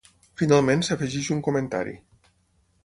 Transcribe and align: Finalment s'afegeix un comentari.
Finalment 0.41 0.81
s'afegeix 0.87 1.31
un 1.37 1.45
comentari. 1.49 1.97